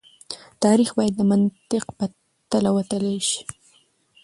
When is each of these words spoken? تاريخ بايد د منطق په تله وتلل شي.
تاريخ 0.63 0.89
بايد 0.97 1.13
د 1.17 1.21
منطق 1.31 1.85
په 1.97 2.05
تله 2.51 2.69
وتلل 2.77 3.17
شي. 3.29 3.41